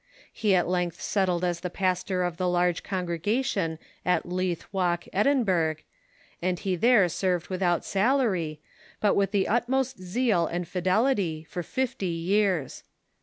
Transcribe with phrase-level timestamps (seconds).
[0.33, 5.75] He at length settled as the pastor of the large congregation at Leith Walk, Edinburgh,
[6.41, 8.61] and he there served without salary,
[8.99, 12.81] but with the utmost zeal and fidelity, for fifty years.